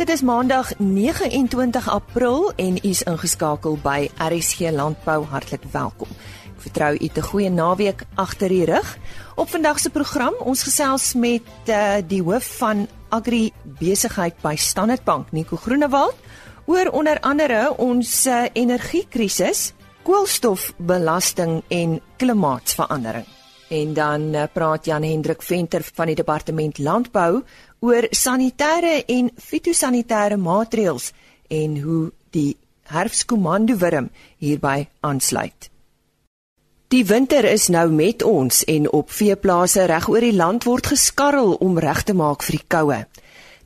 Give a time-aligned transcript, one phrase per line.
[0.00, 5.26] Dit is Maandag 29 April en u is ingeskakel by RSG Landbou.
[5.28, 6.08] Hartlik welkom.
[6.54, 8.98] Ek vertrou u 'n goeie naweek agter die rug.
[9.36, 15.04] Op vandag se program, ons gesels met uh, die hoof van Agri Besigheid by Standard
[15.04, 16.16] Bank, Nico Groenewald,
[16.64, 19.72] oor onder andere ons uh, energiekrisis,
[20.02, 23.39] koolstofbelasting en klimaatsverandering.
[23.70, 27.42] En dan uh, praat Jan Hendrik Venter van die Departement Landbou
[27.78, 31.12] oor sanitêre en fitosanitêre maatreëls
[31.48, 32.56] en hoe die
[32.90, 34.10] herfskomandowurm
[34.42, 35.70] hierby aansluit.
[36.90, 41.54] Die winter is nou met ons en op veeplase reg oor die land word geskarrel
[41.62, 43.00] om reg te maak vir die koue.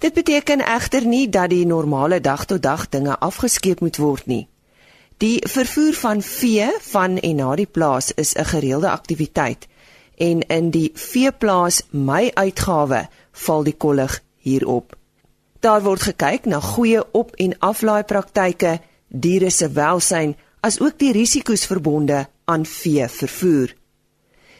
[0.04, 4.44] Dit beteken egter nie dat die normale dag tot dag dinge afgeskeep moet word nie.
[5.16, 9.68] Die vervoer van vee van en na die plaas is 'n gereelde aktiwiteit
[10.16, 13.06] en in die veeplaas my uitgawe
[13.44, 14.96] val die kollig hierop.
[15.60, 21.66] Daar word gekyk na goeie op- en aflaai praktyke, diere se welsyn, asook die risiko's
[21.66, 23.74] verbonde aan vee vervoer.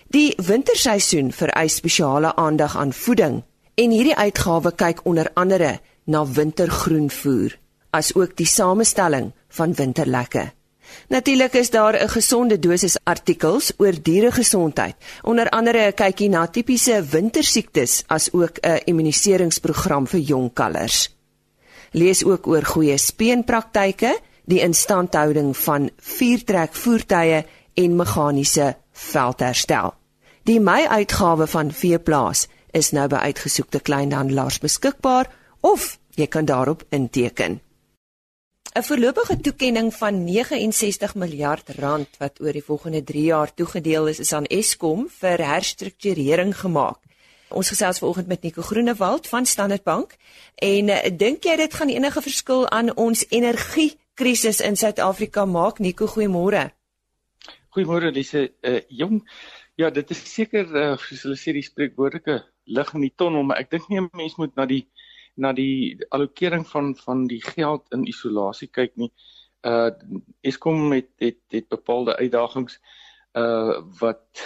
[0.08, 3.42] Die winterseisoen vereis spesiale aandag aan voeding
[3.74, 7.58] en hierdie uitgawe kyk onder andere na wintergroenvoer,
[7.90, 10.52] asook die samestelling van winterlekke.
[11.08, 14.96] Natuurlik is daar 'n gesonde dosis artikels oor dieregesondheid.
[15.22, 21.16] Onder andere 'n kykie na tipiese wintersiektes as ook 'n immuniseringsprogram vir jong kalvers.
[21.90, 29.94] Lees ook oor goeie speenpraktyke, die instandhouding van viertrek voertuie en meganiese veldherstel.
[30.42, 36.84] Die Mei uitgawe van Veeplaas is nou by uitgesoekte kleinhandelaars beskikbaar of jy kan daarop
[36.88, 37.60] inteken.
[38.74, 44.18] 'n Voorlopige toekenning van 69 miljard rand wat oor die volgende 3 jaar toegedeel is,
[44.18, 46.98] is aan Eskom vir herstrukturering gemaak.
[47.48, 50.16] Ons gesels vanoggend met Nico Groenewald van Standard Bank
[50.56, 55.78] en uh, dink jy dit gaan enige verskil aan ons energiekrisis in Suid-Afrika maak?
[55.78, 56.72] Nico, goeiemôre.
[57.70, 58.48] Goeiemôre Lise.
[58.60, 59.22] Uh, jong,
[59.78, 63.62] ja, dit is seker uh, soos hulle sê die spreekwoordelike lig in die ton, maar
[63.62, 64.88] ek dink nie 'n mens moet na die
[65.34, 69.10] na die allokering van van die geld in isolasie kyk nie.
[69.66, 69.90] Uh
[70.40, 72.78] Eskom het het het bepaalde uitdagings
[73.38, 74.44] uh wat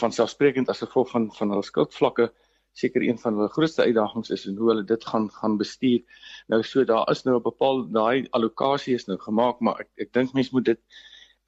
[0.00, 2.30] van selfsprekend as gevolg van van hulle skuldvlakke
[2.72, 6.00] seker een van hulle grootste uitdagings is en hoe hulle dit gaan gaan bestuur.
[6.46, 10.12] Nou so daar is nou 'n bepaalde daai allocasie is nou gemaak, maar ek ek
[10.12, 10.80] dink mense moet dit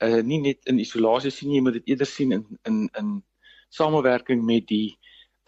[0.02, 3.22] uh nie net in isolasie sien nie, jy moet dit eerder sien in in in
[3.68, 4.98] samewerking met die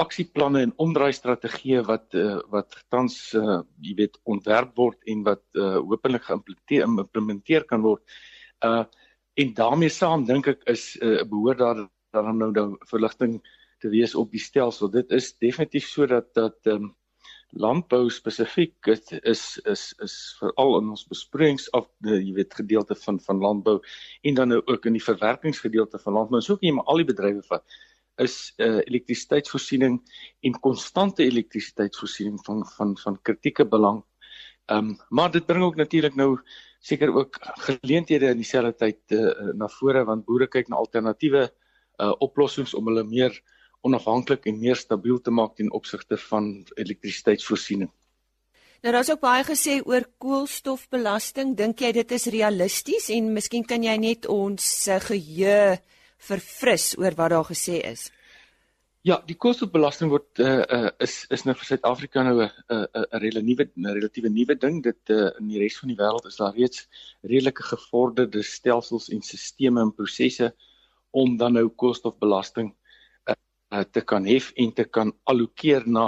[0.02, 5.44] aksieplanne en omdraai strategieë wat uh, wat tans uh, jy weet ontwerp word en wat
[5.54, 8.02] uh, hopelik geïmplementeer kan word.
[8.64, 8.84] Uh
[9.34, 11.80] en daarmee saam dink ek is 'n uh, behoort daar
[12.14, 13.40] dan nou nou verligting
[13.82, 14.90] te wees op die stelsel.
[14.90, 16.92] Dit is definitief sodat dat ehm um,
[17.54, 22.94] landbou spesifiek is is is, is veral in ons besproeiings of die jy weet gedeelte
[23.04, 23.76] van van landbou
[24.22, 26.40] en dan nou ook in die verwerkingsgedeelte van landbou.
[26.40, 27.64] So kan jy maar al die bedrywe vat
[28.22, 29.98] is uh, elektrisiteitsvoorsiening
[30.40, 34.04] en konstante elektrisiteitsvoorsiening van van van kritieke belang.
[34.66, 36.38] Ehm um, maar dit bring ook natuurlik nou
[36.80, 42.12] seker ook geleenthede in dieselfde tyd uh, na vore want boere kyk na alternatiewe uh,
[42.18, 43.40] oplossings om hulle meer
[43.84, 47.90] onafhanklik en meer stabiel te maak ten opsigte van elektrisiteitsvoorsiening.
[48.84, 51.54] Nou daar's ook baie gesê oor koolstofbelasting.
[51.56, 55.78] Dink jy dit is realisties en miskien kan jy net ons geheue
[56.28, 58.10] verfris oor wat daar gesê is?
[59.04, 63.20] Ja, die koolstofbelasting word uh, uh is is nou vir Suid-Afrika nou 'n 'n 'n
[63.76, 64.78] 'n relatiewe nuwe ding.
[64.82, 66.86] Dit uh in die res van die wêreld is daar reeds
[67.20, 70.54] redelike gevorderde stelsels en stelsels en prosesse
[71.10, 72.72] om dan nou koolstofbelasting
[73.28, 73.34] uh,
[73.74, 76.06] uh te kan hef en te kan allokeer na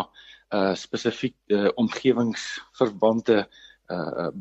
[0.55, 3.45] uh spesifiek uh, omgewingsverwante
[3.93, 4.33] uh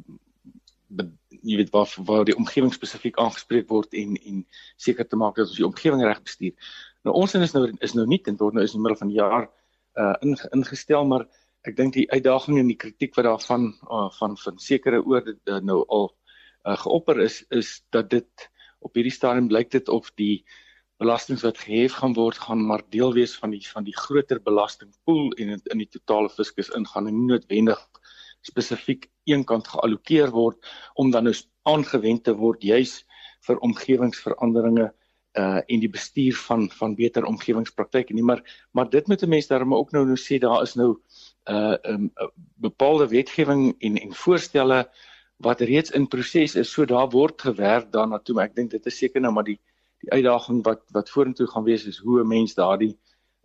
[1.46, 4.44] jy weet waar waar die omgewing spesifiek aangespreek word en en
[4.78, 6.54] seker te maak dat ons die omgewing reg bestuur.
[7.06, 9.14] Nou ons is nou is nou nie en word nou is in die middel van
[9.14, 9.50] die jaar
[9.96, 11.28] uh in, ingestel maar
[11.66, 15.40] ek dink die uitdaging en die kritiek wat daarvan uh, van van sekere oor dit
[15.50, 16.12] uh, nou al
[16.66, 18.50] uh, geopper is is dat dit
[18.86, 20.46] op hierdie stadium blyk dit of die
[21.02, 25.32] belastings wat gehef gaan word gaan maar deel wees van die van die groter belastingpool
[25.36, 27.82] en in, in die totale fiskus ingaan en nie noodwendig
[28.46, 30.58] spesifiek eenkant geallokeer word
[30.94, 31.34] om dan nou
[31.66, 33.00] aangewend te word juis
[33.48, 34.92] vir omgewingsveranderinge
[35.36, 38.24] uh en die bestuur van van beter omgewingspraktyke nie.
[38.24, 40.92] Maar maar dit moet 'n mens daarmee ook nou nou sê daar is nou
[41.50, 42.12] uh 'n um,
[42.56, 44.90] bepaalde wetgewing en en voorstelle
[45.38, 46.72] wat reeds in proses is.
[46.72, 49.60] So daar word gewerk daarna toe maar ek dink dit is seker nou maar die
[50.00, 52.98] die uitdaging wat wat vorentoe gaan wees is hoe 'n mens daardie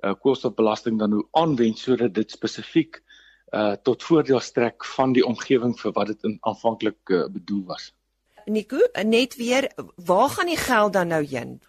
[0.05, 3.03] uh koolstofbelasting dan nou aanwend sodat dit spesifiek
[3.51, 7.91] uh tot voordeel strek van die omgewing vir wat dit aanvanklik uh, bedoel was.
[8.47, 11.61] Nico, net weer, waar gaan die geld dan nou heen?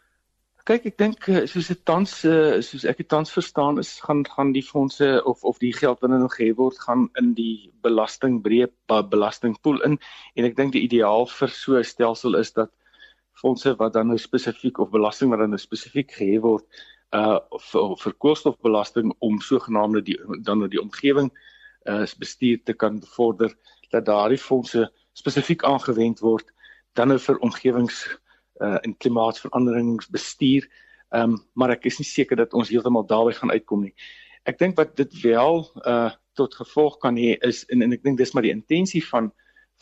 [0.63, 4.21] Kyk, ek dink uh, soos dit tans uh, soos ek dit tans verstaan is gaan
[4.29, 8.69] gaan die fondse of of die geld wat nou gehef word gaan in die belastingbreë
[9.09, 9.97] belastingpool in
[10.37, 12.69] en ek dink die ideaal vir so 'n stelsel is dat
[13.33, 16.83] fondse wat dan nou spesifiek of belasting wat dan nou spesifiek gehef word
[17.17, 17.39] uh
[17.71, 21.49] vir, vir koolstofbelasting om sogenaamde die dan nou die omgewing uh
[22.19, 23.55] bestuur te kan bevorder
[23.91, 26.51] dat daardie fondse spesifiek aangewend word
[26.93, 28.01] dan nou vir omgewings
[28.61, 30.67] uh en klimaatsveranderingsbestuur.
[31.11, 33.93] Ehm um, maar ek is nie seker dat ons heeltemal daarby gaan uitkom nie.
[34.45, 38.17] Ek dink wat dit wel uh tot gevolg kan hê is en en ek dink
[38.17, 39.31] dis maar die intensie van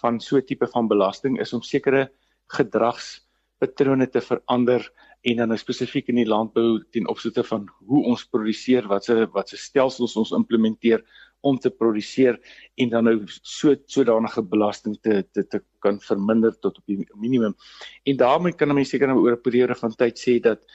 [0.01, 2.07] van so tipe van belasting is om sekere
[2.55, 4.85] gedragspatrone te verander
[5.21, 9.25] en dan nou spesifiek in die landbou ten opsigte van hoe ons produseer, wat se
[9.33, 11.03] wat se stelsels ons implementeer
[11.41, 12.39] om te produseer
[12.75, 17.55] en dan nou so sodanige belasting te te te kan verminder tot op die minimum.
[18.03, 20.65] En daarmee kan mense seker nou oor 'n periode van tyd sê dat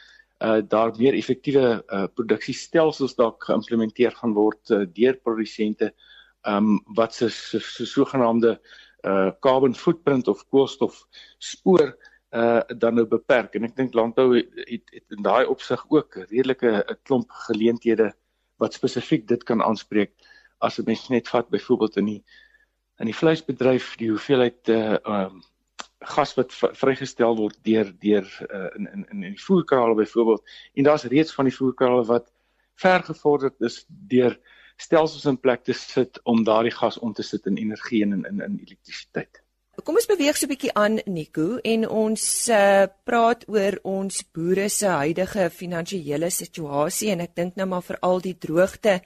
[0.42, 5.92] uh daar meer effektiewe uh produksiestelsels dalk geïmplementeer gaan word uh, deur produsente
[6.42, 8.58] um wat se so, so, sogenaamde
[9.04, 11.04] uh carbon footprint of koolstof
[11.38, 11.94] spoor
[12.34, 16.16] uh dan nou beperk en ek dink landbou het, het, het in daai opsig ook
[16.28, 18.12] redelike 'n klomp geleenthede
[18.58, 20.12] wat spesifiek dit kan aanspreek
[20.64, 22.22] as 'n mens net vat byvoorbeeld in die
[23.02, 25.42] in die vleisbedryf die hoeveelheid uh um
[26.04, 30.42] gas wat vrygestel word deur deur uh, in in in die voerkrale byvoorbeeld
[30.74, 32.28] en daar's reeds van die voerkrale wat
[32.74, 34.36] ver gevorderd is deur
[34.76, 38.24] stelsels in plek te sit om daardie gas om te sit in energie en in
[38.24, 39.40] in, in elektrisiteit.
[39.82, 44.68] Kom ons beweeg so 'n bietjie aan Nico en ons uh, praat oor ons boere
[44.68, 49.00] se huidige finansiële situasie en ek dink nou maar vir al die droogte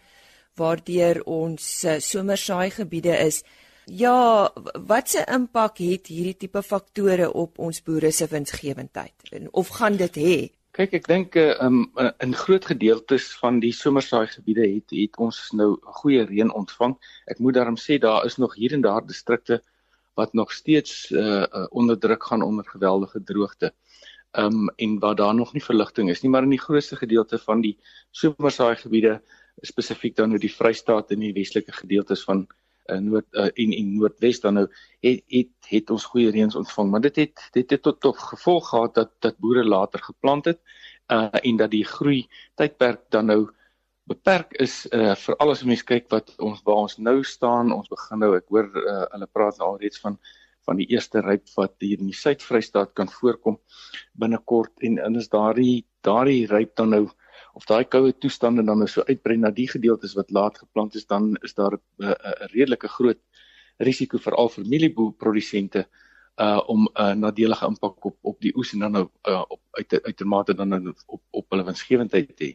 [0.59, 3.43] waardeur ons uh, somersaai gebiede is.
[3.89, 4.51] Ja,
[4.87, 9.49] wat se impak het hierdie tipe faktore op ons boere se winsgewendheid?
[9.51, 10.37] Of gaan dit hê?
[10.77, 11.81] Kyk, ek dink uh, um,
[12.23, 15.73] in groot gedeeltes van die somersaai gebiede het het ons nou
[16.03, 16.95] goeie reën ontvang.
[17.33, 19.63] Ek moet daarom sê daar is nog hier en daar distrikte
[20.21, 23.73] wat nog steeds uh, uh, onder druk gaan onder geweldige droogte.
[24.37, 27.65] Um en waar daar nog nie verligting is nie, maar in die grootste gedeelte van
[27.65, 27.79] die
[28.11, 29.23] somersaai gebiede
[29.67, 32.47] spesifiek dan nou die Vrystaat en die westelike gedeeltes van
[32.89, 34.67] uh, Noord uh, en en Noordwes dan nou
[35.05, 36.91] het het, het ons goeie reëns ontvang.
[36.91, 40.61] Maar dit het dit het tot tot gevolg gehad dat dat boere later geplant het
[41.13, 43.41] uh, en dat die groei tydperk dan nou
[44.09, 47.73] beperk is uh, vir alles om mens kyk wat ons waar ons nou staan.
[47.73, 50.19] Ons begin nou ek hoor uh, hulle praat alreeds van
[50.69, 53.57] van die eerste ryp wat hier in die Suid-Vrystaat kan voorkom
[54.21, 57.05] binnekort en en is daardie daardie ryp dan nou
[57.59, 61.07] of daai koue toestande dan nou so uitbrei na die gedeeltes wat laat geplant is,
[61.07, 63.21] dan is daar 'n uh, uh, redelike groot
[63.79, 65.89] risiko vir al familieprodusente
[66.39, 69.61] uh om 'n uh, nadelige impak op op die oes en dan nou uh, op
[69.71, 72.53] uit uitermate dan nou op op hulle winsgewendheid te hê.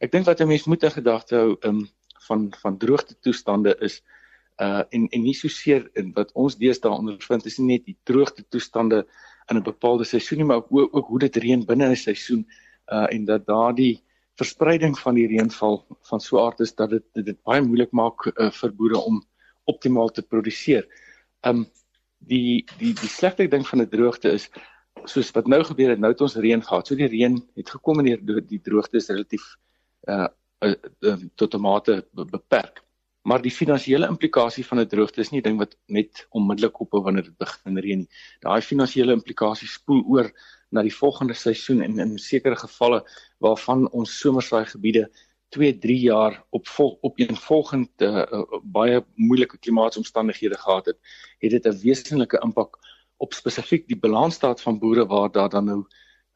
[0.00, 1.88] Ek dink wat 'n mens moet in gedagte hou um
[2.28, 4.02] van van droogte toestande is
[4.56, 7.98] uh en en nie so seer in wat ons deesdae ondervind is nie net die
[8.04, 9.04] droogte toestande
[9.50, 12.46] in 'n bepaalde seisoen nie maar ook ook hoe dit reën binne 'n seisoen
[12.92, 14.05] uh en dat daardie
[14.36, 15.80] verspreiding van die reënval
[16.10, 19.22] van so aard is dat dit dit baie moeilik maak uh, vir boere om
[19.64, 20.86] optimaal te produseer.
[21.42, 21.66] Um
[22.18, 24.48] die die die slegte ding van 'n droogte is
[25.04, 26.86] soos wat nou gebeur het, nou het ons reën gehad.
[26.86, 28.08] So die reën het gekom en
[28.48, 29.44] die, droogte is relatief
[30.08, 30.28] uh,
[30.64, 32.82] uh, uh tot 'n mate beperk.
[33.26, 37.24] Maar die finansiële implikasie van 'n droogte is nie ding wat net onmiddellik ophou wanneer
[37.24, 38.08] dit begin reën nie.
[38.40, 40.30] Daai finansiële implikasie spoel oor
[40.68, 43.02] na die volgende seisoen en in sekere gevalle
[43.38, 45.06] waarvan ons somersaai gebiede
[45.54, 50.98] 2, 3 jaar op vol, op een volgende uh, uh, baie moeilike klimaatsomstandighede gehad het,
[51.38, 52.78] het dit 'n wesenlike impak
[53.16, 55.86] op spesifiek die balansstaat van boere waar daar dan nou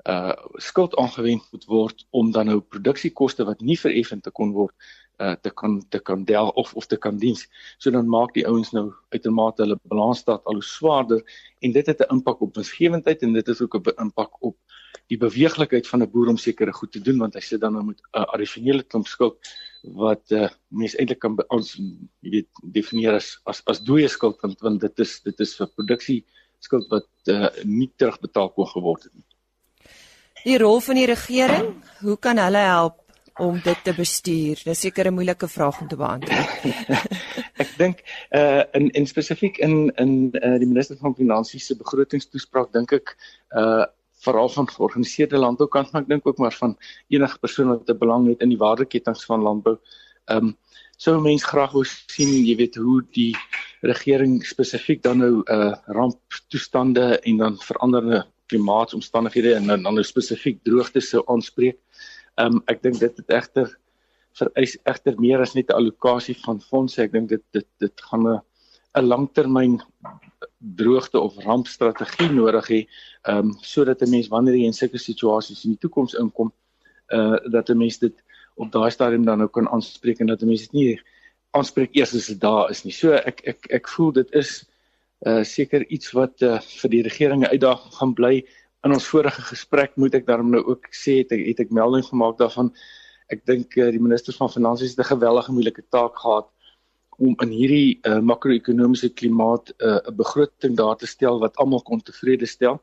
[0.09, 4.73] uh skuld aangewend moet word om dan nou produksiekoste wat nie vereffen te kon word
[5.21, 7.47] uh te kan te kan del of of te kan diens.
[7.79, 11.23] So dan maak die ouens nou uitermate hulle balansstaat al hoe swaarder
[11.61, 14.57] en dit het 'n impak op winsgewendheid en dit het ook 'n impak op
[15.09, 17.85] die beweeglikheid van 'n boer om sekere goed te doen want hy sit dan nou
[17.85, 19.39] met 'n uh, addisionele klomp skuld
[19.83, 21.75] wat uh mense eintlik kan ons
[22.21, 25.67] jy weet definieer as as as dooie skuld want want dit is dit is vir
[25.77, 26.25] produksie
[26.61, 29.27] skuld wat uh nie terugbetaal kon geword het nie.
[30.45, 33.00] Die rol van die regering, hoe kan hulle help
[33.41, 34.61] om dit te bestuur?
[34.65, 37.07] Dis seker 'n moeilike vraag om te beantwoord.
[37.65, 38.03] ek dink
[38.37, 43.17] uh in in spesifiek in in uh, die minister van finansies se begrotingstoespraak dink ek
[43.57, 43.87] uh
[44.21, 46.77] veral van georganiseerde landboukant maar ek dink ook maar van
[47.09, 49.79] enige persoon wat 'n belang het in die waardeketings van landbou.
[50.29, 50.57] Ehm um,
[51.01, 53.33] sou mense graag wou sien, jy weet hoe die
[53.81, 61.01] regering spesifiek dan nou uh ramptoestande en dan veranderde klimaatsomstandighede en dan, nou spesifiek droogte
[61.01, 61.79] sou aanspreek.
[62.39, 63.79] Um ek dink dit het egter
[64.39, 67.03] vereis egter meer as net 'n allocasie van fondse.
[67.03, 68.41] Ek dink dit dit dit gaan 'n
[68.95, 69.81] 'n langtermyn
[70.59, 72.81] droogte of rampstrategie nodig hê,
[73.29, 76.53] ehm um, sodat 'n mens wanneer jy in sulke situasies in die toekoms inkom,
[77.13, 78.15] uh dat 'n mens dit
[78.57, 81.01] op daai stadium dan nou kan aanspreek en dat 'n mens dit nie
[81.51, 82.93] aanspreek eers as dit daar is nie.
[82.93, 84.65] So ek ek ek voel dit is
[85.27, 88.45] uh seker iets wat uh, vir die regering 'n uitdaging gaan bly.
[88.87, 92.05] In ons vorige gesprek moet ek daarom nou ook sê het ek het ek melding
[92.07, 92.71] gemaak daarvan.
[93.29, 96.49] Ek dink uh, die minister van finansies het 'n gewellige moeilike taak gehad
[97.21, 101.83] om in hierdie uh, makro-ekonomiese klimaat uh, 'n uh, begroting daar te stel wat almal
[101.83, 102.81] kon tevrede stel.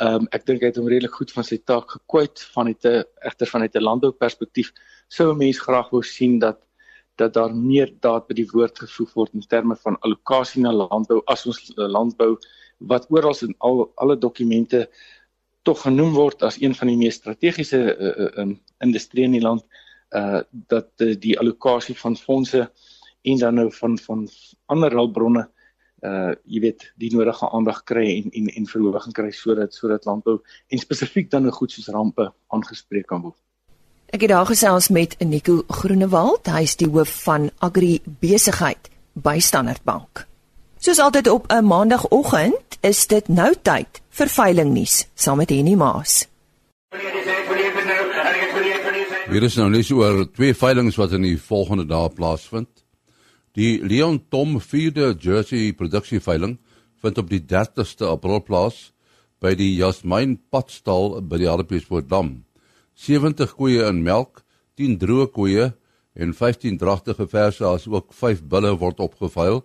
[0.00, 2.84] Ehm um, ek dink hy het hom redelik goed van sy taak gekwyt van uit
[2.84, 4.72] 'n egter van uit 'n landbouperspektief.
[5.08, 6.58] Sou 'n mens graag wou sien dat
[7.16, 11.20] dat daar meer daad by die woord gevoeg word in terme van allocasie na landbou
[11.26, 12.38] as ons landbou
[12.78, 14.88] wat oral in al alle dokumente
[15.64, 19.64] tog genoem word as een van die mees strategiese uh, um, industrieë in die land
[20.14, 22.68] uh dat uh, die allocasie van fondse
[23.22, 24.26] en dan nou van van
[24.66, 25.46] ander hulpbronne
[26.04, 30.36] uh jy weet die nodige aandag kry en en en verhoging kry sodat sodat landbou
[30.68, 33.40] en spesifiek dan 'n nou goed soos rampe aangespreek kan word.
[34.14, 39.38] Ek het daar gesels met Nico Groenewald, hy is die hoof van Agri Besigheid by
[39.38, 40.26] Standard Bank.
[40.84, 45.74] Soos altyd op 'n maandagooggend is dit nou tyd vir veiling nuus saam met Henny
[45.74, 46.28] Maas.
[49.30, 52.68] Hier is nou net oor twee veilings wat in die volgende dae plaasvind.
[53.52, 56.58] Die Leon Tom 4de Jersey produksieveiling
[57.00, 58.92] vind op die 30ste April plaas
[59.40, 62.44] by die Jasmine Padstal by die Hartbeespoort Dam.
[62.94, 64.44] 70 koeie in melk,
[64.76, 65.72] 10 droë koeie
[66.14, 69.64] en 15 dragtige verse as ook 5 bulle word opgeveil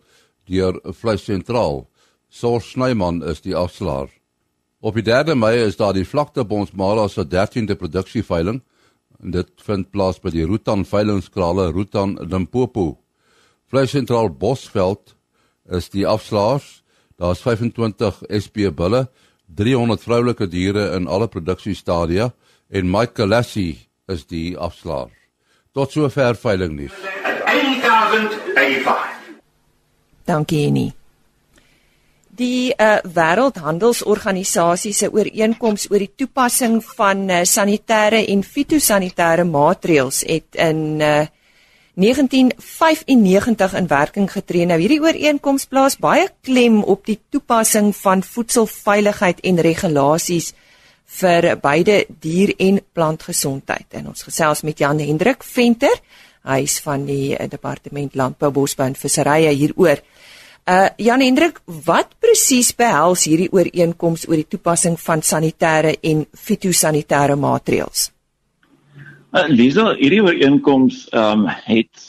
[0.50, 1.86] deur Vleis Sentraal.
[2.30, 4.10] Sor Snyman is die afslaer.
[4.82, 8.62] Op die 3de Mei is daar die Vlaktebonds Mala se 13de produksieveiling
[9.20, 12.98] dit vind plaas by die Rutan veilingskrale Rutan Limpopo.
[13.70, 15.16] Vleissentraal Bosveld
[15.70, 16.82] is die afslaers.
[17.20, 19.10] Daar's 25 SP bulle,
[19.56, 22.32] 300 vroulike diere in alle produksiestadia
[22.70, 25.12] en Mike Lassie is die afslaer.
[25.76, 26.96] Tot sover veiling nuus.
[27.46, 29.19] 8085.
[30.30, 30.92] Dankie Annie.
[32.40, 40.56] Die uh, Wêreldhandelsorganisasie se ooreenkoms oor die toepassing van uh, sanitêre en fitosanitêre maatreëls het
[40.70, 41.26] in uh,
[42.00, 44.66] 1995 in werking getree.
[44.70, 50.54] Nou hierdie ooreenkoms plaas baie klem op die toepassing van voedselveiligheid en regulasies
[51.20, 53.88] vir beide dier- en plantgesondheid.
[53.90, 56.00] En ons gesels met Jan Hendrik Venter,
[56.48, 60.00] hy is van die eh, Departement Landbou, Bosbou en Visserye hieroor.
[60.68, 67.38] Uh Jan Hendrik, wat presies behels hierdie ooreenkoms oor die toepassing van sanitêre en fitosanitêre
[67.40, 68.10] maatreëls?
[69.30, 72.08] Uh, Lisa, hierdie ooreenkoms ehm um, het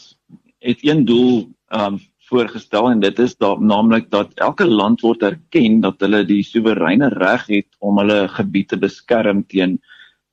[0.61, 5.23] het een doel ehm um, voorgestel en dit is da naamlik dat elke land word
[5.27, 9.81] erken dat hulle die soewereine reg het om hulle gebied te beskerm teen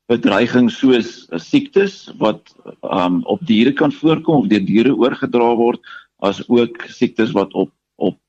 [0.07, 5.49] bedreigings soos uh, siektes wat ehm um, op diere kan voorkom of deur diere oorgedra
[5.59, 5.81] word
[6.29, 7.71] as ook siektes wat op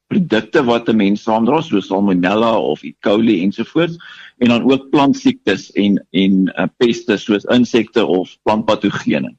[0.09, 2.93] produkte wat 'n mens saamdra soos salmonella of E.
[3.01, 3.97] coli ensovoorts
[4.39, 9.37] en dan ook plantsiektes en en uh, peste soos insekte of plantpatogene.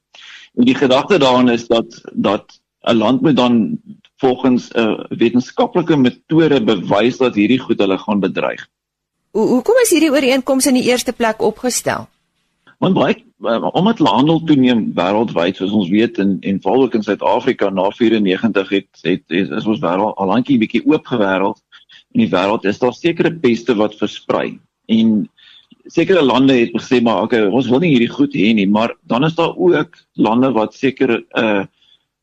[0.53, 3.79] En die gedagte daarin is dat dat 'n land moet dan
[4.17, 8.67] volgens 'n uh, wetenskaplike metode bewys dat hierdie goed hulle gaan bedreig.
[9.31, 12.07] Hoe hoekom is hierdie ooreenkoms in die eerste plek opgestel?
[12.79, 17.03] Want baie uh, omdat handel toeneem wêreldwyd soos ons weet en en veral ook in
[17.03, 21.59] Suid-Afrika na 94 het het is, is ons wêreld al lankie bietjie oop gewêreld.
[22.15, 24.53] In die wêreld is daar sekere peste wat versprei.
[24.87, 25.27] En
[25.91, 28.67] sekere lande het gesê maar okay ons wil nie hierdie goed hê nie.
[28.67, 31.65] Maar dan is daar ook lande wat sekere 'n uh,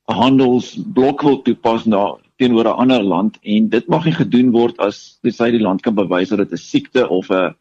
[0.09, 3.37] handelsblok wil toepas na teenoor 'n ander land.
[3.43, 6.53] En dit mag nie gedoen word as dis hy die land kan bewys dat dit
[6.53, 7.53] 'n siekte of 'n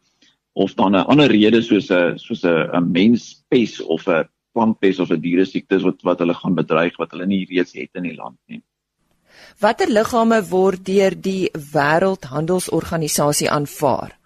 [0.56, 5.20] of dan 'n ander rede soos 'n soos 'n menspes of 'n plantpes of 'n
[5.20, 8.38] diere siektes wat wat hulle gaan bedreig wat hulle nie reeds het in die land
[8.48, 8.62] nie.
[9.60, 14.16] Watter liggame word deur die Wêreldhandelsorganisasie aanvaar?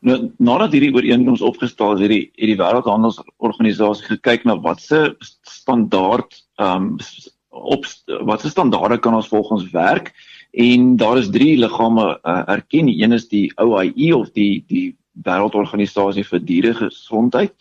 [0.00, 6.44] Nou nadat hierdie ooreenkoms opgestel is, het die het die Wêreldhandelsorganisasie gekyk na watse standaard
[6.60, 6.98] ehm um,
[7.54, 7.86] op
[8.26, 10.12] watse standaarde kan ons volgens werk
[10.50, 12.88] en daar is drie liggame uh, erken.
[12.88, 17.54] Een is die OIE of die die wêreldorganisasie vir dieregesondheid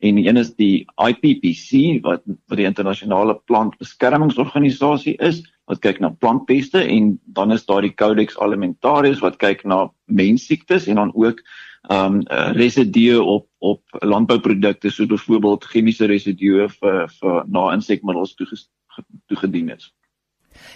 [0.00, 6.10] en die een is die IPPC wat vir die internasionale plantbeskermingsorganisasie is wat kyk na
[6.10, 11.42] plantpeste en dan is daar die Codex Alimentarius wat kyk na menssiektes en dan ook
[11.88, 18.34] ehm um, residue op op landbouprodukte soos byvoorbeeld chemiese residue vir vir na insekmiddels
[19.26, 19.92] toegedien is.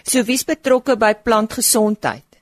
[0.03, 2.34] So wie's betrokke by plantgesondheid?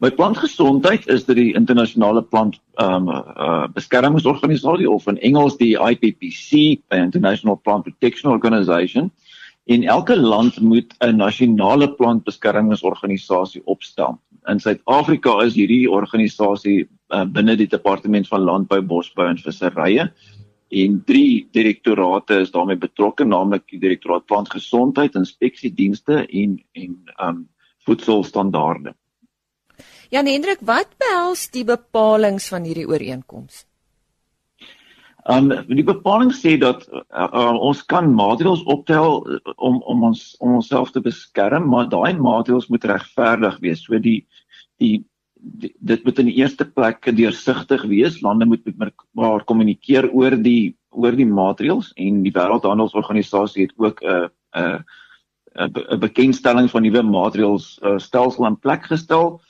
[0.00, 5.74] By plantgesondheid is dit die internasionale plant ehm um, uh, beskermingsorganisasie of in Engels die
[5.76, 9.10] IPPC, the International Plant Protection Organization.
[9.68, 14.18] En elke land moet 'n nasionale plantbeskermingsorganisasie opstel.
[14.48, 20.08] In Suid-Afrika is hierdie organisasie uh, binne die Departement van Landbou, Bosbou en Visserye
[20.70, 27.48] en drie direktorate is daarmee betrokke, naamlik die Direktoraat Plantgesondheid, Inspeksiedienste en en um
[27.84, 28.94] voedselstandaarde.
[30.10, 33.64] Jan Hendrik, wat behels die bepalinge van hierdie ooreenkoms?
[35.30, 40.22] Um die bepaling sê dat uh, uh, ons kan maatreëls optel uh, om om ons
[40.40, 43.84] om onsself te beskerm, maar daai maatreëls moet regverdig wees.
[43.84, 44.24] So die
[44.82, 45.04] die
[45.78, 48.18] dit moet in die eerste plek deursigtig wees.
[48.24, 54.02] Lande moet met mekaar kommunikeer oor die oor die maatreëls en die Wêreldhandelsorganisasie het ook
[54.02, 54.26] 'n
[54.56, 54.82] 'n
[55.54, 59.40] 'n bekendstelling van nuwe maatreëls uh, stelsel in plek gestel.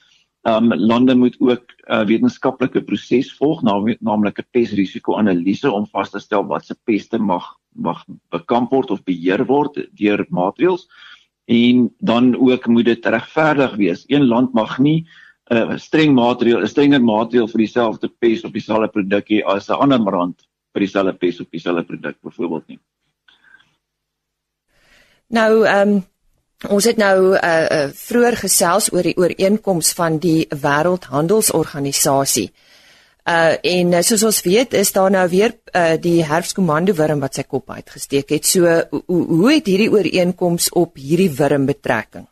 [0.49, 6.19] Um lande moet ook 'n uh, wetenskaplike proses volg, naamlik 'n pesrisiko-analise om vas te
[6.19, 10.89] stel wat se peste mag mag bekamp word of beheer word deur maatreëls.
[11.45, 14.05] En dan ook moet dit regverdig wees.
[14.07, 15.07] Een land mag nie
[15.51, 19.73] 'n uh, streng maatreël, 'n strenger maatreël vir dieselfde pes op dieselfde produkkie as 'n
[19.83, 22.79] ander land vir dieselfde pes op dieselfde produk byvoorbeeld nie.
[25.29, 26.10] Nou, ehm um
[26.69, 32.51] Ons het nou uh, uh vroeër gesels oor die ooreenkoms van die Wêreldhandelsorganisasie.
[33.25, 37.41] Uh en uh, soos ons weet, is daar nou weer uh die herfskomando wurm wat
[37.41, 38.45] sy kop uitgesteek het.
[38.45, 42.29] So hoe hoe het hierdie ooreenkoms op hierdie wurm betrekking?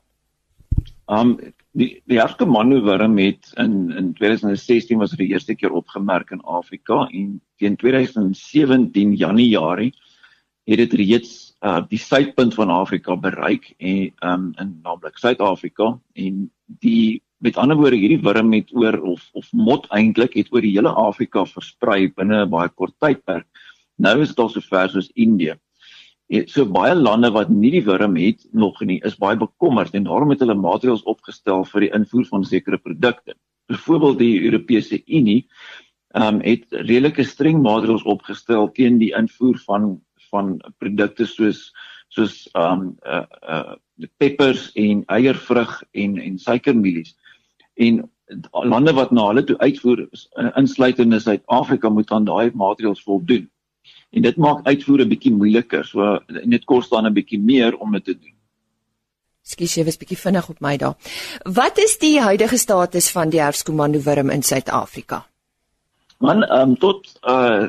[1.08, 1.38] Um
[1.72, 6.44] die die herfskomando wurm het in in 2016 was dit die eerste keer opgemerk in
[6.44, 9.94] Afrika en teen 2017 Januarie
[10.68, 16.50] het dit reeds uh die suidpunt van Afrika bereik en um in naamlik Suid-Afrika en
[16.82, 20.74] die met ander woorde hierdie wurm het oor of of mot eintlik het oor die
[20.76, 23.46] hele Afrika versprei binne 'n baie kort tydperk.
[23.98, 25.58] Nou is dit al so ver soos Indië.
[26.28, 30.04] En so baie lande wat nie die wurm het nog nie is baie bekommerd en
[30.04, 33.34] daarom het hulle maatreëls opgestel vir die invoer van sekere produkte.
[33.66, 35.48] Byvoorbeeld die Europese Unie
[36.14, 41.72] um het redelike streng maatreëls opgestel teen die invoer van van produkte soos
[42.08, 43.76] soos um uh uh
[44.16, 47.16] peppers en eiervrug en en suikermielies.
[47.74, 48.10] En
[48.52, 53.48] lande wat na hulle toe uitvoer uh, insluitend in Suid-Afrika moet aan daai maatreëls voldoen.
[54.10, 55.84] En dit maak uitvoer 'n bietjie moeiliker.
[55.84, 58.36] So en dit kos dan 'n bietjie meer om dit te doen.
[59.42, 60.96] Skus jy was bietjie vinnig op my daar.
[61.42, 65.26] Wat is die huidige status van die herfskomando wurm in Suid-Afrika?
[66.18, 67.68] Man, ehm um, tot uh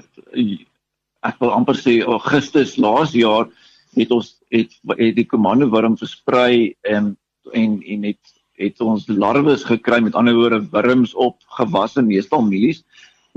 [1.27, 3.49] ek wil amper sê Augustus laas jaar
[3.97, 7.15] het ons het, het die komando wurm versprei en
[7.53, 12.83] en en het het ons larwes gekry met ander woorde wurms op gewasse meestal mielies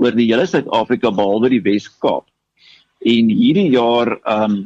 [0.01, 2.25] oor die hele Suid-Afrika behalwe die Wes-Kaap.
[3.07, 4.63] En hierdie jaar ehm um,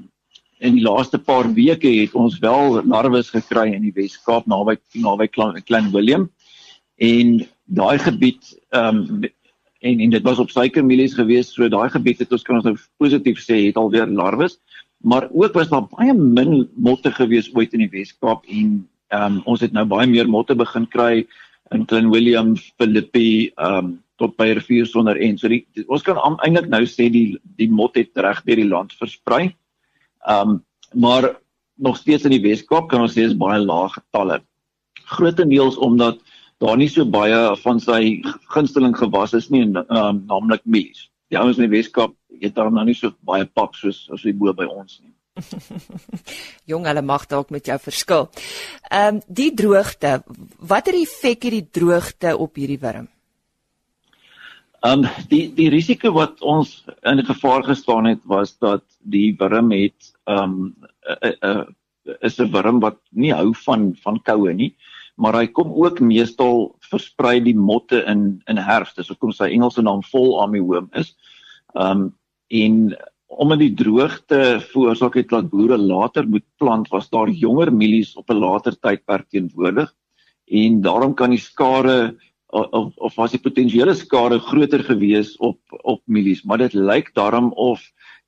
[0.57, 5.27] in die laaste paar weke het ons wel larwes gekry in die Wes-Kaap naby naby
[5.29, 6.23] Klein Willem
[6.97, 9.27] en daai gebied ehm um,
[9.81, 12.75] en en dit was op suikermielies geweest so daai gebied het ons kan ons nou
[12.97, 14.59] positief sê het alweer larwes
[14.97, 19.61] maar ook was daar baie min motte geweest ooit in die Weskaap en um, ons
[19.61, 21.27] het nou baie meer motte begin kry
[21.71, 26.17] in Klein Willem, Philippi, um tot by rivier sonder en so die, die ons kan
[26.41, 29.51] eintlik nou sê die die mot het reg deur die land versprei.
[30.25, 30.63] Um
[30.95, 31.35] maar
[31.77, 34.39] nog steeds in die Weskaap kan ons sê is baie lae getalle.
[35.11, 36.17] Grootendeels omdat
[36.63, 38.21] daar nie so baie van sy
[38.53, 41.07] gunsteling gewas is nie, um, naamlik mielies.
[41.29, 44.33] Die ouens in die Weskaap eet daar nou nie so baie pap soos as hy
[44.37, 45.13] bo by ons nie.
[46.71, 48.25] Jong, hulle mag dalk met jou verskil.
[48.89, 50.21] Ehm um, die droogte,
[50.57, 53.05] watter effek het die droogte op hierdie wurm?
[54.81, 59.73] Ehm um, die die risiko wat ons in gevaar gestaan het was dat die wurm
[59.75, 61.67] het ehm um,
[62.21, 64.73] is 'n wurm wat nie hou van van koue nie
[65.17, 68.95] maar hy kom ook meestal versprei die motte in in herfs.
[68.97, 71.15] Dis hoekom sy Engelse naam vol armyworm is.
[71.73, 72.11] Um
[72.47, 72.95] en
[73.27, 78.29] omdat die droogte veroorsaak het dat boere later moet plant, was daar jonger mielies op
[78.29, 79.91] 'n later tydperk teenwoordig
[80.47, 82.15] en daarom kan die skare
[82.47, 87.51] of of was die potensiële skade groter gewees op op mielies, maar dit lyk daarom
[87.53, 87.81] of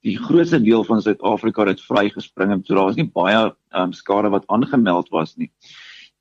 [0.04, 4.28] die grootste deel van Suid-Afrika het vrygespring en so daar was nie baie um, skade
[4.28, 5.50] wat aangemeld was nie.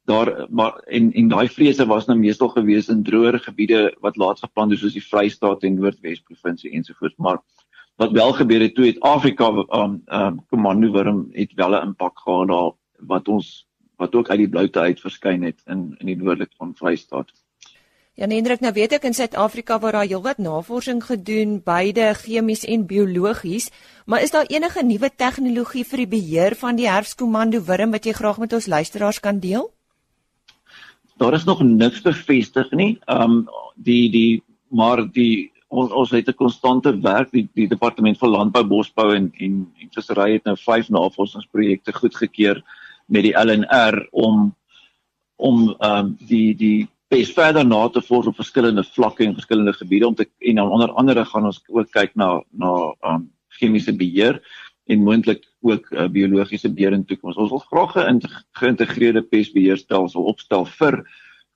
[0.09, 4.39] Daar maar en en daai vrese was nou meestal gewees in droër gebiede wat laat
[4.41, 7.37] geplant is soos die Vrystaat en Noordwes provinsie ensovoorts, maar
[8.01, 12.19] wat wel gebeur het toe het Afrika um um komando wurm het wel 'n impak
[12.19, 12.71] gehad daar
[13.13, 13.67] wat ons
[13.97, 17.31] wat ook uit die bloute uit verskyn het in in die noordelike van Vrystaat.
[18.13, 22.85] Ja, Hendrik, nou weet ek in Suid-Afrika waar daar heelwat navorsing gedoen, beide chemies en
[22.85, 23.69] biologies,
[24.05, 28.11] maar is daar enige nuwe tegnologie vir die beheer van die herfskomando wurm wat jy
[28.11, 29.69] graag met ons luisteraars kan deel?
[31.19, 32.93] Daar is nog niks bevestig nie.
[33.11, 38.29] Um die die maar die ons ons het 'n konstante werk die die departement van
[38.29, 42.63] landbou, bosbou en en, en vissery het nou vyf navorsingsprojekte goedgekeur
[43.07, 44.55] met die LNR om
[45.35, 50.07] om um die die pes verder na te vors op verskillende vlakke en verskillende gebiede
[50.07, 53.29] om te en dan onder andere gaan ons ook kyk na na um,
[53.59, 54.41] chemiese beheer
[54.89, 57.37] en moontlik ook uh, biologiese beheer in toekoms.
[57.37, 58.21] Ons wil graag 'n
[58.57, 61.03] geïntegreerde pesbeheerstelsel opstel vir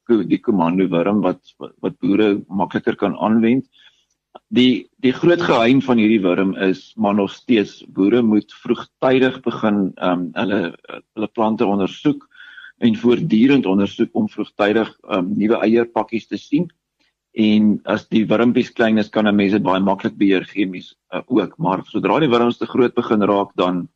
[0.08, 1.42] die komando wurm wat
[1.82, 3.66] wat boere makliker kan aanwend.
[4.50, 9.94] Die die groot geheim van hierdie wurm is maar nog steeds boere moet vroegtydig begin
[10.02, 10.76] um, hulle
[11.14, 12.28] hulle plante ondersoek
[12.78, 16.70] en voortdurend ondersoek om vroegtydig um, nuwe eierpakkies te sien.
[17.34, 21.22] En as die wurmpies klein is, kan 'n mens dit baie maklik beheer chemies uh,
[21.26, 23.88] ook, maar sodra die wurms te groot begin raak, dan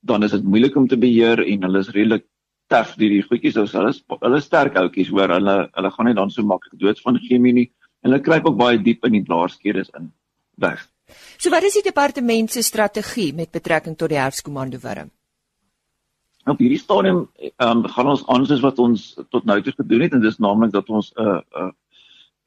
[0.00, 2.24] dan is dit moeilik om te beheer en hulle is redelik
[2.68, 3.56] taaf die die goedjies.
[3.56, 5.28] Ou hulle is hulle sterk outjies hoor.
[5.28, 7.70] Hulle hulle gaan nie dan so maklik dood van chemie nie.
[8.02, 10.12] En hulle kruip ook baie diep in die blaarskedes in.
[10.56, 10.88] Weg.
[11.36, 15.10] So wat is die departement se strategie met betrekking tot die herfskomando wurm?
[16.48, 17.26] op hierdie stadium
[17.60, 20.72] um, gaan ons aan soos wat ons tot nou toe gedoen het en dis naamlik
[20.72, 21.74] dat ons 'n uh, 'n uh, 'n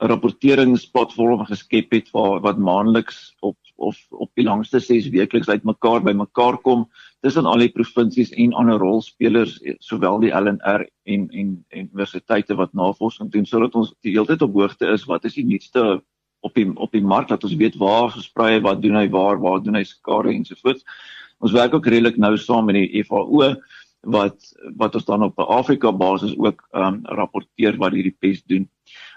[0.02, 6.14] rapporteringsplatform geskep het waar wat maandeliks op of op die langste 6 weekliks uitmekaar by
[6.18, 6.88] mekaar kom
[7.26, 12.74] tussen al die provinsies en ander rolspelers sowel die LNR en en en universiteite wat
[12.78, 15.86] navorsing doen sodat ons die hele tyd op hoogte is wat is die nuutste
[16.42, 19.62] op die op die mark dat ons weet waar gesprei wat doen hy waar waar
[19.62, 20.86] doen hy skare ensovoorts
[21.42, 23.54] ons werk ook redelik nou saam met die FAO
[24.02, 28.44] wat wat ons dan op 'n Afrika basis ook ehm um, rapporteer wat hierdie pes
[28.44, 28.70] doen.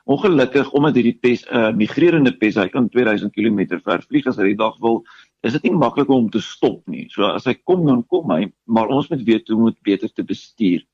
[0.05, 4.37] Ongelukkig omdat hierdie pes 'n uh, migrerende pes, hy kan 2000 km ver vlieg as
[4.37, 5.03] hy die dag wil,
[5.43, 7.07] is dit nie maklik om te stop nie.
[7.09, 10.13] So as hy kom dan kom hy, maar ons moet weet hoe om dit beter
[10.13, 10.85] te bestuur.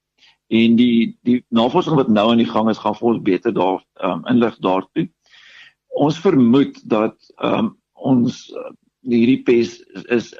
[0.51, 3.83] En die die navorsing wat nou aan die gang is, gaan vir ons beter daar
[4.03, 5.09] um, inlig daartoe.
[5.99, 8.71] Ons vermoed dat um, ons uh,
[9.11, 9.79] hierdie pes
[10.11, 10.31] is,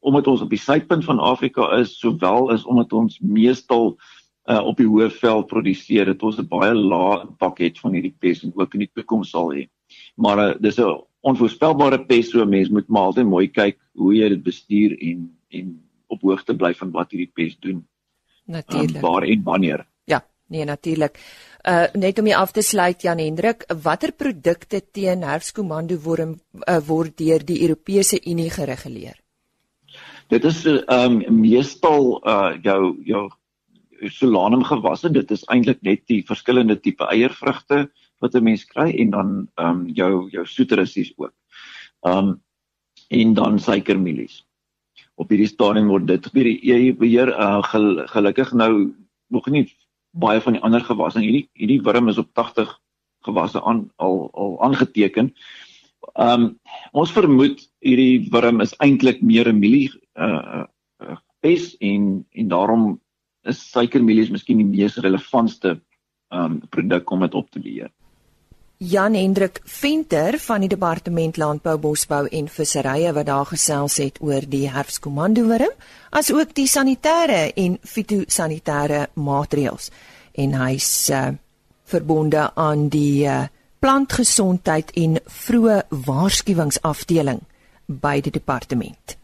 [0.00, 3.96] omdat ons op die suidpunt van Afrika is, sowel as omdat ons meestal
[4.56, 8.52] op die Hoëveld produseer, het ons 'n baie lae impak het van hierdie pes en
[8.54, 9.68] ook in die toekoms sal hê.
[10.16, 14.28] Maar uh, dis 'n onvoorspelbare pes, so mense moet maar altyd mooi kyk hoe jy
[14.28, 15.68] dit bestuur en en
[16.06, 17.86] op hoogte bly van wat hierdie pes doen.
[18.44, 18.96] Natuurlik.
[18.96, 19.86] Um, waar en wanneer?
[20.04, 21.18] Ja, nee natuurlik.
[21.68, 26.78] Uh net om jy af te sluit Jan Hendrik, watter produkte teen herfskomando word uh,
[26.86, 29.18] word deur die Europese Unie gereguleer?
[30.28, 33.28] Dit is ehm um, meestal uh jou jou
[34.06, 35.10] solanum gewasse.
[35.12, 37.88] Dit is eintlik net die verskillende tipe eiervrugte
[38.20, 41.34] wat 'n mens kry en dan ehm um, jou jou soetrussies ook.
[42.06, 42.42] Ehm um,
[43.08, 44.46] en dan suikermielies.
[45.14, 48.94] Op hierdie stadium word dit vir die beheer uh gel, gelukkig nou
[49.28, 49.66] nog nie
[50.10, 51.20] baie van die ander gewasse.
[51.20, 52.78] Hierdie hierdie wurm is op 80
[53.26, 55.34] gewasse aan al al aangeteken.
[56.14, 56.58] Ehm um,
[56.92, 60.64] ons vermoed hierdie wurm is eintlik meer 'n mielie uh,
[61.02, 63.00] uh pes en en daarom
[63.48, 65.78] is suikermielies miskien die mees relevantste
[66.34, 67.92] um produk om dit op te beheer.
[68.78, 74.44] Jan Hendrik Venter van die Departement Landbou, Bosbou en Visserye wat daar gesels het oor
[74.46, 75.72] die herfskomando wurm,
[76.14, 79.90] asook die sanitêre en fitosanitêre maatreëls
[80.38, 81.24] en hy's uh,
[81.90, 83.48] verbonde aan die uh,
[83.82, 87.42] plantgesondheid en vroeë waarskuwingsafdeling
[87.88, 89.18] by die departement.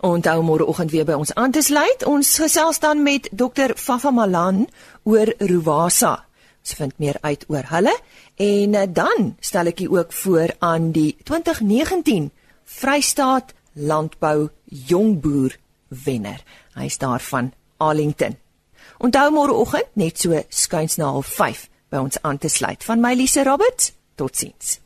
[0.00, 2.04] Onthou môreoggend weer by ons aan te sluit.
[2.04, 3.74] Ons gesels dan met Dr.
[3.76, 4.66] Fafa Malan
[5.02, 6.26] oor Ruwasa.
[6.60, 7.94] Ons vind meer uit oor hulle
[8.42, 12.30] en eh, dan stel ek u ook voor aan die 2019
[12.64, 15.56] Vrystaat Landbou Jongboer
[16.04, 16.42] wenner.
[16.74, 18.36] Hy is daar van Arlington.
[18.98, 22.84] Onthou môreoggend net so skuins na 05:30 by ons aan te sluit.
[22.84, 23.92] Van my Lise Roberts.
[24.14, 24.85] Totsiens.